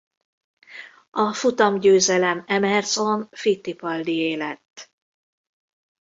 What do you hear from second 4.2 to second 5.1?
lett.